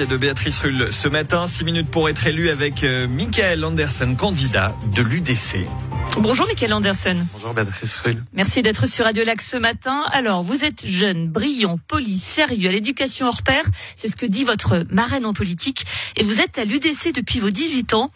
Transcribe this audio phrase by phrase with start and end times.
[0.00, 1.46] de Béatrice Rulle ce matin.
[1.46, 5.68] Six minutes pour être élu avec euh, Michael Anderson, candidat de l'UDC.
[6.18, 7.16] Bonjour Michael Anderson.
[7.32, 8.22] Bonjour Béatrice Rulle.
[8.34, 10.04] Merci d'être sur Radio Lac ce matin.
[10.12, 13.64] Alors, vous êtes jeune, brillant, poli, sérieux, à l'éducation hors pair.
[13.96, 15.84] C'est ce que dit votre marraine en politique.
[16.16, 18.10] Et vous êtes à l'UDC depuis vos 18 ans.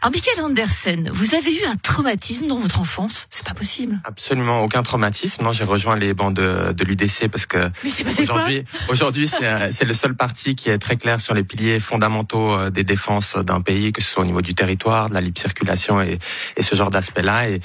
[0.00, 3.26] Alors, Michael Anderson, vous avez eu un traumatisme dans votre enfance?
[3.30, 4.00] C'est pas possible.
[4.04, 5.44] Absolument aucun traumatisme.
[5.44, 7.70] Non, j'ai rejoint les bancs de, de l'UDC parce que
[8.22, 12.70] aujourd'hui, aujourd'hui, c'est le seul parti qui est très clair sur les piliers fondamentaux euh,
[12.70, 16.00] des défenses d'un pays, que ce soit au niveau du territoire, de la libre circulation
[16.00, 16.18] et,
[16.56, 17.33] et ce genre d'aspect-là.
[17.42, 17.60] Et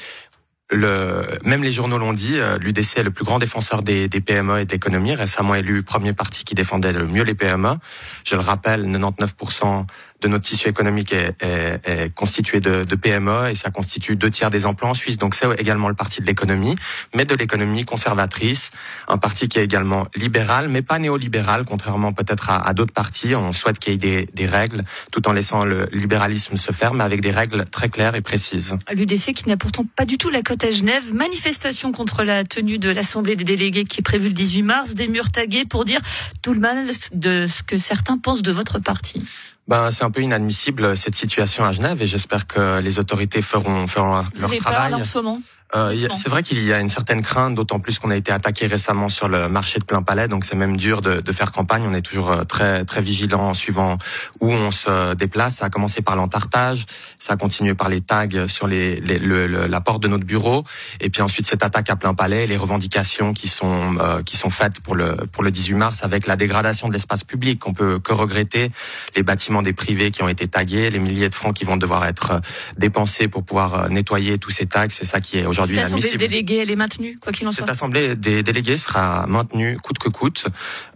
[0.71, 4.21] le, même les journaux l'ont dit, euh, l'UDC est le plus grand défenseur des, des
[4.21, 7.75] PME et d'économie, récemment élu premier parti qui défendait le mieux les PME.
[8.23, 9.85] Je le rappelle, 99%
[10.21, 14.29] de notre tissu économique est, est- est constitué de, de PME et ça constitue deux
[14.29, 15.17] tiers des emplois en Suisse.
[15.17, 16.75] Donc c'est également le parti de l'économie,
[17.15, 18.71] mais de l'économie conservatrice,
[19.07, 23.35] un parti qui est également libéral, mais pas néolibéral, contrairement peut-être à, d'autres partis.
[23.35, 26.93] On souhaite qu'il y ait des, des règles, tout en laissant le libéralisme se faire,
[26.93, 28.75] mais avec des règles très claires et précises.
[28.93, 31.13] L'UDC qui n'a pourtant pas du tout la cote à Genève.
[31.13, 34.93] Manifestation contre la tenue de l'Assemblée des délégués qui est prévue le 18 mars.
[34.95, 36.01] Des murs tagués pour dire
[36.41, 39.21] tout le mal de ce que certains pensent de votre parti.
[39.69, 43.85] Ben, c'est un peu inadmissible cette situation à Genève et j'espère que les autorités feront,
[43.85, 44.91] feront leur peur travail.
[44.91, 45.41] là, en ce moment?
[45.75, 48.65] Euh, c'est vrai qu'il y a une certaine crainte, d'autant plus qu'on a été attaqué
[48.65, 51.83] récemment sur le marché de plein palais, donc c'est même dur de, de faire campagne.
[51.87, 53.99] On est toujours euh, très très vigilant en suivant
[54.39, 55.57] où on se déplace.
[55.57, 56.85] Ça a commencé par l'entartage,
[57.19, 60.25] ça a continué par les tags sur les, les- le- le- la porte de notre
[60.25, 60.63] bureau,
[61.01, 64.49] et puis ensuite cette attaque à plein palais, les revendications qui sont euh, qui sont
[64.49, 67.67] faites pour le pour le 18 mars, avec la dégradation de l'espace public.
[67.67, 68.71] On peut que regretter
[69.15, 72.05] les bâtiments des privés qui ont été tagués, les milliers de francs qui vont devoir
[72.07, 72.39] être euh,
[72.79, 74.87] dépensés pour pouvoir euh, nettoyer tous ces tags.
[74.89, 76.17] C'est ça qui est aujourd'hui Cette Assemblée des inadmissible.
[76.17, 77.65] délégués, elle est maintenue, quoi qu'il en soit.
[77.65, 80.47] Cette assemblée des délégués sera maintenue coûte que coûte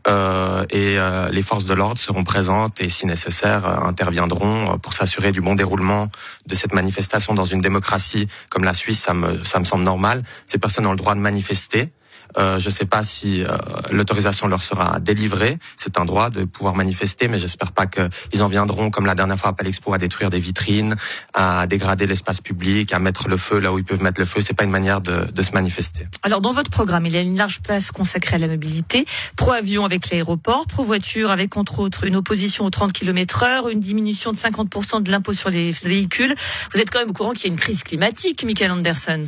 [0.08, 4.78] euh, et euh, les forces de l'ordre seront présentes et si nécessaire euh, interviendront euh,
[4.78, 6.10] pour s'assurer du bon déroulement
[6.46, 9.00] de cette manifestation dans une démocratie comme la Suisse.
[9.00, 10.24] Ça me, ça me semble normal.
[10.48, 11.92] Ces personnes ont le droit de manifester.
[12.38, 13.58] Euh, je ne sais pas si euh,
[13.92, 15.58] l'autorisation leur sera délivrée.
[15.78, 19.38] C'est un droit de pouvoir manifester, mais j'espère pas qu'ils en viendront, comme la dernière
[19.38, 20.96] fois à Palexpo, à détruire des vitrines,
[21.34, 24.42] à dégrader l'espace public, à mettre le feu là où ils peuvent mettre le feu.
[24.42, 26.08] C'est pas une manière de, de se manifester.
[26.24, 29.06] Alors dans votre programme, il y a une large place consacrée à la mobilité,
[29.36, 34.32] pro-avion avec l'aéroport, pro-voiture avec entre autres une opposition aux 30 km heure, une diminution
[34.32, 36.36] de 50% de l'impôt sur les véhicules.
[36.74, 39.28] Vous êtes quand même au courant qu'il y a une crise climatique, Michael Anderson.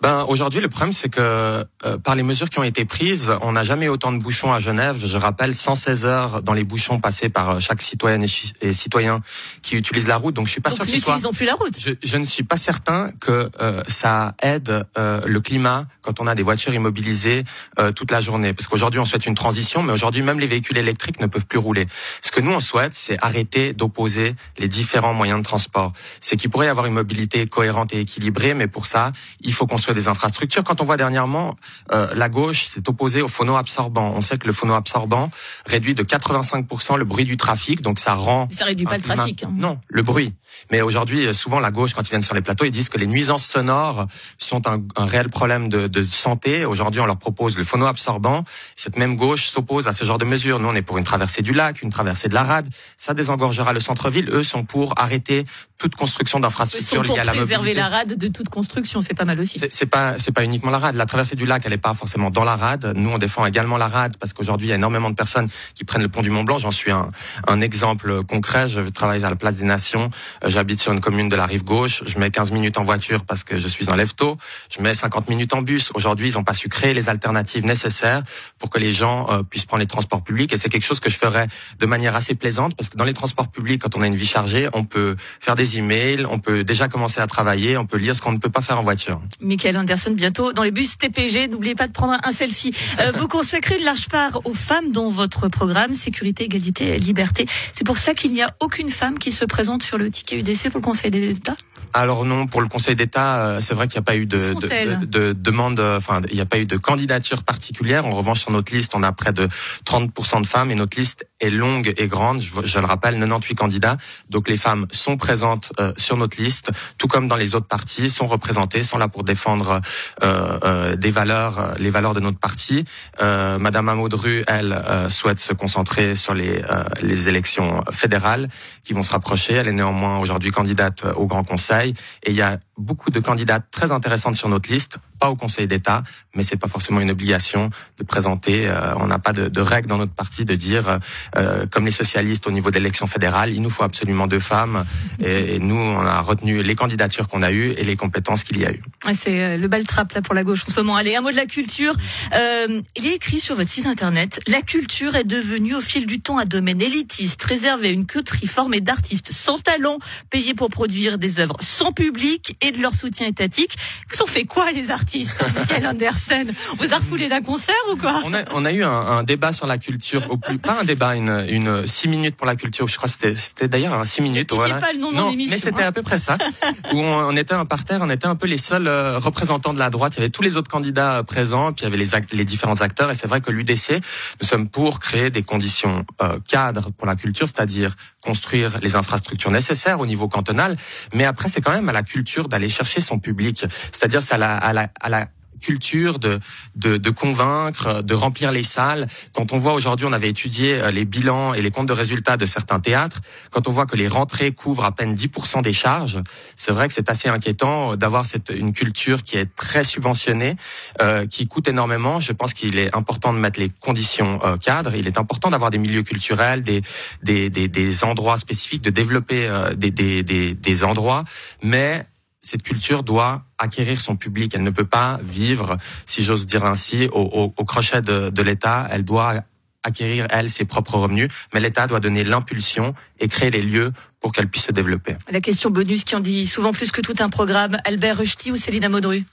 [0.00, 3.52] Ben aujourd'hui le problème c'est que euh, par les mesures qui ont été prises, on
[3.52, 5.00] n'a jamais eu autant de bouchons à Genève.
[5.04, 9.20] Je rappelle 116 heures dans les bouchons passés par euh, chaque citoyenne et, et citoyen
[9.62, 10.34] qui utilise la route.
[10.34, 11.78] Donc je suis pas Donc sûr qu'il soit plus la route.
[11.78, 16.26] je, je ne suis pas certain que euh, ça aide euh, le climat quand on
[16.26, 17.44] a des voitures immobilisées
[17.78, 18.52] euh, toute la journée.
[18.52, 21.58] Parce qu'aujourd'hui, on souhaite une transition, mais aujourd'hui, même les véhicules électriques ne peuvent plus
[21.58, 21.86] rouler.
[22.20, 25.92] Ce que nous, on souhaite, c'est arrêter d'opposer les différents moyens de transport.
[26.20, 29.66] C'est qu'il pourrait y avoir une mobilité cohérente et équilibrée, mais pour ça, il faut
[29.84, 30.64] construire des infrastructures.
[30.64, 31.56] Quand on voit dernièrement,
[31.92, 34.14] euh, la gauche s'est opposée au phono-absorbant.
[34.16, 35.30] On sait que le phono-absorbant
[35.66, 39.44] réduit de 85% le bruit du trafic, donc ça rend Ça réduit pas le trafic.
[39.44, 39.50] hein.
[39.54, 40.32] Non, le bruit.
[40.70, 42.96] Mais aujourd'hui, euh, souvent, la gauche, quand ils viennent sur les plateaux, ils disent que
[42.96, 44.06] les nuisances sonores
[44.38, 46.64] sont un, un réel problème de, de santé.
[46.64, 48.44] Aujourd'hui, on leur propose le phono-absorbant.
[48.76, 50.60] Cette même gauche s'oppose à ce genre de mesures.
[50.60, 52.68] Nous, on est pour une traversée du lac, une traversée de la rade.
[52.96, 54.30] Ça désengorgera le centre-ville.
[54.30, 55.44] Eux sont pour arrêter
[55.78, 57.80] toute construction d'infrastructures liées à la préserver mobilité.
[57.80, 59.60] la rade de toute construction, c'est pas mal aussi.
[59.70, 60.94] C'est pas c'est pas uniquement la rade.
[60.94, 62.92] La traversée du lac, elle est pas forcément dans la rade.
[62.96, 65.84] Nous, on défend également la rade parce qu'aujourd'hui, il y a énormément de personnes qui
[65.84, 66.58] prennent le pont du Mont Blanc.
[66.58, 67.10] J'en suis un,
[67.48, 68.68] un exemple concret.
[68.68, 70.10] Je travaille à la Place des Nations.
[70.44, 72.02] Euh, J'habite sur une commune de la rive gauche.
[72.06, 74.38] Je mets 15 minutes en voiture parce que je suis un lève-tôt.
[74.70, 75.90] Je mets 50 minutes en bus.
[75.94, 78.22] Aujourd'hui, ils n'ont pas su créer les alternatives nécessaires
[78.58, 80.52] pour que les gens euh, puissent prendre les transports publics.
[80.52, 81.48] Et c'est quelque chose que je ferais
[81.80, 84.26] de manière assez plaisante parce que dans les transports publics, quand on a une vie
[84.26, 88.14] chargée, on peut faire des emails, on peut déjà commencer à travailler, on peut lire
[88.14, 89.20] ce qu'on ne peut pas faire en voiture.
[89.40, 91.48] Michael Anderson, bientôt dans les bus TPG.
[91.48, 92.72] N'oubliez pas de prendre un selfie.
[93.00, 97.46] Euh, vous consacrez une large part aux femmes dans votre programme Sécurité, Égalité, Liberté.
[97.72, 100.70] C'est pour cela qu'il n'y a aucune femme qui se présente sur le ticket UDC
[100.70, 101.56] pour le Conseil d'État
[101.96, 104.36] Alors non, pour le Conseil d'État, euh, c'est vrai qu'il n'y a pas eu de,
[104.60, 108.04] de, de- de demande, euh, enfin, il n'y a pas eu de candidature particulière.
[108.04, 109.46] En revanche, sur notre liste, on a près de
[109.86, 112.40] 30% de femmes et notre liste est longue et grande.
[112.42, 113.96] Je, je le rappelle, 98 candidats.
[114.28, 118.10] Donc les femmes sont présentes euh, sur notre liste, tout comme dans les autres partis,
[118.10, 119.80] sont représentées, sont là pour défendre
[120.24, 122.84] euh, euh, des valeurs, les valeurs de notre parti.
[123.22, 128.48] Euh, Madame Amaudru, elle, euh, souhaite se concentrer sur les, euh, les élections fédérales
[128.82, 129.54] qui vont se rapprocher.
[129.54, 131.83] Elle est néanmoins aujourd'hui candidate au Grand Conseil.
[131.84, 135.66] Et il y a beaucoup de candidates très intéressantes sur notre liste, pas au Conseil
[135.66, 136.02] d'État,
[136.34, 138.66] mais c'est pas forcément une obligation de présenter.
[138.66, 140.98] Euh, on n'a pas de, de règle dans notre parti de dire,
[141.36, 144.84] euh, comme les socialistes au niveau de l'élection fédérale, il nous faut absolument deux femmes.
[145.20, 148.58] Et, et nous, on a retenu les candidatures qu'on a eues et les compétences qu'il
[148.58, 148.82] y a eu.
[149.14, 150.96] C'est euh, le bal trap là pour la gauche en ce moment.
[150.96, 151.94] Allez, un mot de la culture.
[152.34, 156.20] Euh, il est écrit sur votre site internet, la culture est devenue au fil du
[156.20, 159.98] temps un domaine élitiste, réservé à une coterie formée d'artistes sans talent,
[160.30, 163.76] payés pour produire des œuvres sans public et de leur soutien étatique.
[164.10, 166.52] Vous en fait quoi les artistes, Michael Andersen?
[166.78, 168.20] Vous a refoulé d'un concert ou quoi?
[168.24, 170.84] On a, on a eu un, un, débat sur la culture, au plus pas un
[170.84, 172.88] débat, une, une six minutes pour la culture.
[172.88, 174.52] Je crois que c'était, c'était d'ailleurs un six minutes.
[174.52, 174.78] Voilà.
[174.78, 175.88] pas le nom non, de mais c'était hein.
[175.88, 176.38] à peu près ça.
[176.92, 179.78] où on, on, était un parterre, on était un peu les seuls euh, représentants de
[179.78, 180.14] la droite.
[180.16, 182.32] Il y avait tous les autres candidats euh, présents, puis il y avait les, act,
[182.32, 183.10] les différents acteurs.
[183.10, 184.00] Et c'est vrai que l'UDC,
[184.40, 189.50] nous sommes pour créer des conditions euh, cadres pour la culture, c'est-à-dire construire les infrastructures
[189.50, 190.76] nécessaires au niveau cantonal.
[191.12, 193.64] Mais après, c'est quand même à la culture d'aller chercher son public.
[193.92, 195.28] C'est-à-dire, c'est à la, à la, à la
[195.60, 196.40] culture de,
[196.76, 199.06] de, de, convaincre, de remplir les salles.
[199.34, 202.36] Quand on voit aujourd'hui, on avait étudié euh, les bilans et les comptes de résultats
[202.36, 203.20] de certains théâtres,
[203.50, 206.20] quand on voit que les rentrées couvrent à peine 10% des charges,
[206.56, 210.56] c'est vrai que c'est assez inquiétant d'avoir cette une culture qui est très subventionnée,
[211.00, 212.20] euh, qui coûte énormément.
[212.20, 214.94] Je pense qu'il est important de mettre les conditions euh, cadres.
[214.94, 216.82] Il est important d'avoir des milieux culturels, des,
[217.22, 221.24] des, des, des, endroits spécifiques, de développer euh, des, des, des, des endroits,
[221.62, 222.06] mais
[222.44, 224.52] cette culture doit acquérir son public.
[224.54, 228.42] Elle ne peut pas vivre, si j'ose dire ainsi, au, au, au crochet de, de
[228.42, 228.86] l'État.
[228.90, 229.44] Elle doit
[229.82, 234.32] acquérir, elle, ses propres revenus, mais l'État doit donner l'impulsion et créer les lieux pour
[234.32, 235.16] qu'elle puisse se développer.
[235.30, 238.56] La question bonus qui en dit souvent plus que tout un programme, Albert Rushdie ou
[238.56, 239.24] Céline Modru?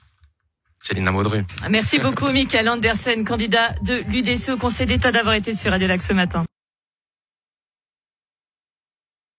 [0.78, 1.44] Céline Modru.
[1.70, 6.02] Merci beaucoup, Michael Andersen, candidat de l'UDC au Conseil d'État, d'avoir été sur Radio Lac
[6.02, 6.44] ce matin.